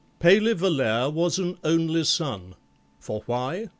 PALEY 0.19 0.53
VOLLAIRE 0.53 1.11
was 1.11 1.37
an 1.37 1.59
only 1.63 2.03
son 2.03 2.55
(For 2.99 3.21
why? 3.27 3.67